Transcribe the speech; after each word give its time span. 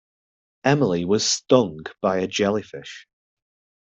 Emily 0.63 1.05
was 1.05 1.23
stung 1.29 1.81
by 2.01 2.17
a 2.21 2.27
jellyfish. 2.27 3.07